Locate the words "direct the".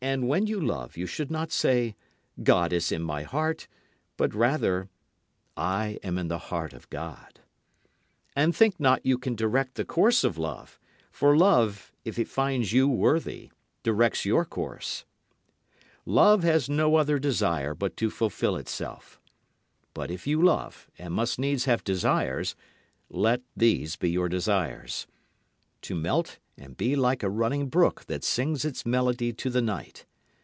9.35-9.85